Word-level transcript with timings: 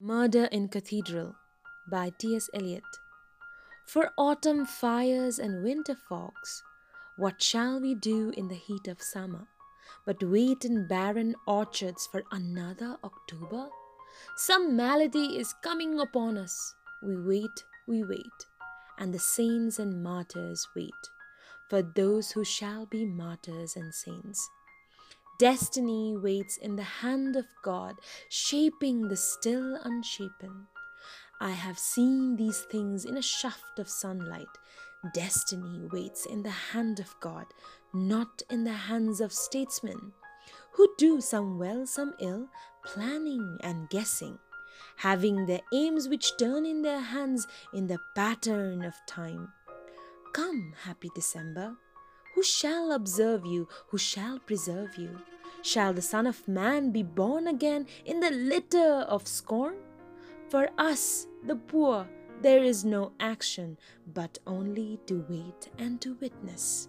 Murder 0.00 0.44
in 0.52 0.68
Cathedral 0.68 1.34
by 1.90 2.12
T.S. 2.18 2.50
Eliot. 2.52 2.84
For 3.86 4.12
autumn 4.18 4.66
fires 4.66 5.38
and 5.38 5.64
winter 5.64 5.96
fogs, 5.96 6.62
what 7.16 7.40
shall 7.40 7.80
we 7.80 7.94
do 7.94 8.28
in 8.36 8.48
the 8.48 8.56
heat 8.56 8.88
of 8.88 9.00
summer? 9.00 9.48
But 10.04 10.22
wait 10.22 10.66
in 10.66 10.86
barren 10.86 11.34
orchards 11.46 12.06
for 12.12 12.24
another 12.30 12.98
October? 13.02 13.70
Some 14.36 14.76
malady 14.76 15.38
is 15.38 15.54
coming 15.62 15.98
upon 15.98 16.36
us. 16.36 16.74
We 17.02 17.16
wait, 17.16 17.64
we 17.88 18.02
wait, 18.02 18.46
and 18.98 19.14
the 19.14 19.18
saints 19.18 19.78
and 19.78 20.02
martyrs 20.02 20.68
wait 20.76 20.92
for 21.70 21.80
those 21.80 22.32
who 22.32 22.44
shall 22.44 22.84
be 22.84 23.06
martyrs 23.06 23.76
and 23.76 23.94
saints. 23.94 24.46
Destiny 25.38 26.16
waits 26.16 26.56
in 26.56 26.76
the 26.76 26.82
hand 26.82 27.36
of 27.36 27.44
God, 27.62 27.96
shaping 28.30 29.08
the 29.08 29.16
still 29.16 29.78
unshapen. 29.84 30.66
I 31.40 31.50
have 31.50 31.78
seen 31.78 32.36
these 32.36 32.60
things 32.62 33.04
in 33.04 33.18
a 33.18 33.22
shaft 33.22 33.78
of 33.78 33.88
sunlight. 33.88 34.48
Destiny 35.12 35.82
waits 35.92 36.24
in 36.24 36.42
the 36.42 36.50
hand 36.72 37.00
of 37.00 37.14
God, 37.20 37.44
not 37.92 38.42
in 38.48 38.64
the 38.64 38.72
hands 38.72 39.20
of 39.20 39.32
statesmen, 39.32 40.12
who 40.72 40.88
do 40.96 41.20
some 41.20 41.58
well, 41.58 41.86
some 41.86 42.14
ill, 42.18 42.48
planning 42.84 43.58
and 43.62 43.90
guessing, 43.90 44.38
having 44.96 45.44
their 45.44 45.60
aims 45.74 46.08
which 46.08 46.38
turn 46.38 46.64
in 46.64 46.80
their 46.80 47.00
hands 47.00 47.46
in 47.74 47.86
the 47.86 47.98
pattern 48.14 48.82
of 48.82 48.94
time. 49.06 49.52
Come, 50.32 50.72
happy 50.84 51.10
December, 51.14 51.76
who 52.36 52.42
shall 52.42 52.92
observe 52.92 53.46
you? 53.46 53.66
Who 53.88 53.96
shall 53.96 54.38
preserve 54.38 54.96
you? 54.98 55.22
Shall 55.62 55.94
the 55.94 56.02
Son 56.02 56.26
of 56.26 56.46
Man 56.46 56.92
be 56.92 57.02
born 57.02 57.46
again 57.46 57.86
in 58.04 58.20
the 58.20 58.30
litter 58.30 59.06
of 59.08 59.26
scorn? 59.26 59.76
For 60.50 60.68
us, 60.76 61.28
the 61.46 61.56
poor, 61.56 62.06
there 62.42 62.62
is 62.62 62.84
no 62.84 63.12
action, 63.18 63.78
but 64.12 64.38
only 64.46 65.00
to 65.06 65.24
wait 65.30 65.70
and 65.78 65.98
to 66.02 66.12
witness. 66.20 66.88